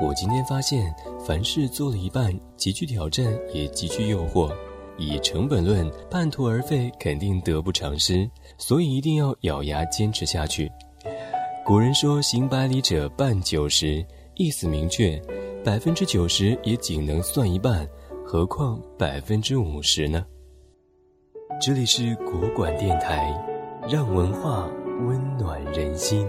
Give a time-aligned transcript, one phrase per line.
[0.00, 0.94] 我今天发现，
[1.26, 4.50] 凡事做了一半，极具挑战，也极具诱惑。
[4.96, 10.72] 以成本论，半途而废肯定得不偿失，所以一定要咬牙坚持下去。
[11.66, 14.04] 古人说：“行百里者半九十”，
[14.36, 15.20] 意思明确，
[15.62, 17.86] 百分之九十也仅能算一半，
[18.24, 20.24] 何况百分之五十呢？
[21.60, 23.32] 这里是国馆电台，
[23.86, 24.66] 让文化
[25.06, 26.26] 温暖人心。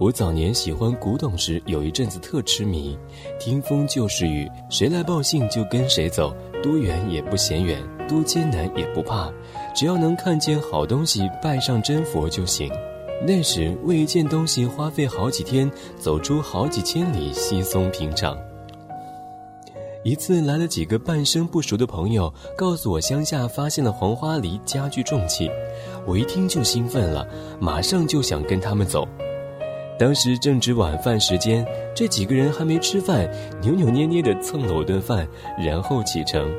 [0.00, 2.98] 我早年喜欢古董时，有一阵子特痴迷，
[3.38, 7.78] 听风就是雨，谁来报信就跟谁走，多远也不嫌远，
[8.08, 9.30] 多艰难也不怕，
[9.76, 12.72] 只要能看见好东西，拜上真佛就行。
[13.26, 18.34] 那时为一件东西花费好几天，走出好几千里，稀松平常。
[20.02, 25.50] 一次来了几个半生不熟的朋友，告诉我乡下发现了黄花梨家具重器，
[26.06, 27.28] 我一听就兴奋了，
[27.60, 29.06] 马上就想跟他们走。
[30.00, 31.62] 当时正值晚饭时间，
[31.94, 36.50] 这几个人还没吃饭，扭扭捏捏地蹭了我顿饭，然后启程。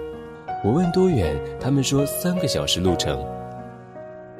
[0.63, 3.19] 我问多远，他们说三个小时路程。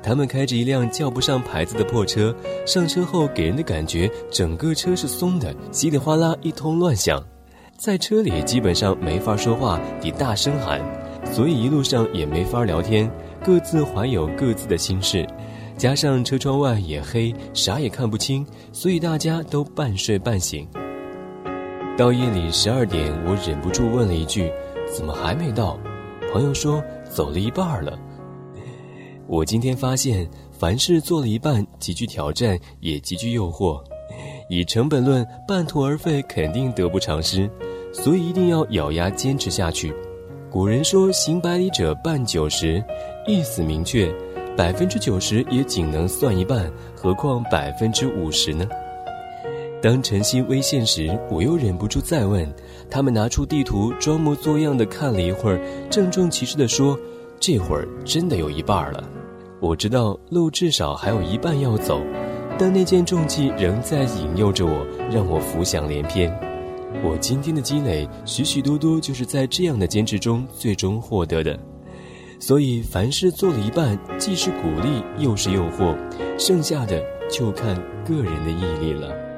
[0.03, 2.31] 他们开着一辆叫不上牌子的破车，
[2.63, 7.19] 上车后给人的感觉整个车是松的，稀里哗啦一通乱响，
[7.79, 10.79] 在车里基本上没法说话，得大声喊，
[11.25, 13.11] 所以一路上也没法聊天，
[13.43, 15.25] 各自怀有各自的心事。
[15.81, 20.67] 加上车窗外也黑，啥也看不清，所以大家都半睡半醒。
[21.97, 24.53] 到夜里十二点，我忍不住问了一句
[24.95, 25.79] ：“怎么还没到？”
[26.31, 27.97] 朋友说：“走了一半了。”
[29.25, 33.81] 我今天发现，凡事做了一半，极具挑战，也极具诱惑。
[34.49, 37.49] 以成本论，半途而废肯定得不偿失，
[37.91, 39.91] 所以一定要咬牙坚持下去。
[40.47, 42.83] 古人说：“行百里者半九十”，
[43.25, 44.13] 意思明确。
[44.57, 48.67] 百分之九十也仅能算一半，何况百分之五十呢？
[49.81, 52.47] 当晨曦微现时，我又忍不住再问。
[52.89, 56.99] 他们拿出地图，装模作样的看了一会儿，郑重其事地说
[57.39, 59.03] ：“这会儿真的有一半了。”
[59.59, 62.01] 我知道路至少还有一半要走，
[62.59, 66.31] 但那件重器仍在引诱着我，让我浮想联翩。
[67.03, 71.57] 我今天的积累，许许多多就是在这样的坚持中最终获得的。
[72.41, 75.95] 所以，凡事做了一半，既是鼓励，又是诱惑，
[76.39, 79.30] 剩下的就看个人的毅力了。